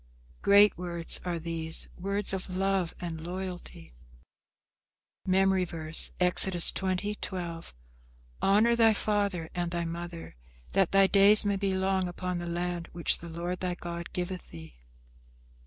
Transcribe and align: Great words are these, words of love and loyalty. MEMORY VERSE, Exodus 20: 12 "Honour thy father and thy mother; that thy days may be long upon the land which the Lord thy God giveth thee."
Great 0.41 0.75
words 0.79 1.21
are 1.23 1.37
these, 1.37 1.87
words 1.95 2.33
of 2.33 2.49
love 2.49 2.91
and 2.99 3.21
loyalty. 3.21 3.93
MEMORY 5.27 5.63
VERSE, 5.63 6.11
Exodus 6.19 6.71
20: 6.71 7.13
12 7.13 7.75
"Honour 8.41 8.75
thy 8.75 8.95
father 8.95 9.47
and 9.53 9.69
thy 9.69 9.85
mother; 9.85 10.35
that 10.71 10.91
thy 10.91 11.05
days 11.05 11.45
may 11.45 11.55
be 11.55 11.75
long 11.75 12.07
upon 12.07 12.39
the 12.39 12.47
land 12.49 12.89
which 12.93 13.19
the 13.19 13.29
Lord 13.29 13.59
thy 13.59 13.75
God 13.75 14.11
giveth 14.11 14.49
thee." 14.49 14.75